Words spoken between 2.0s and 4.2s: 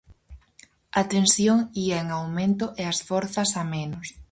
en aumento e as forzas a menos.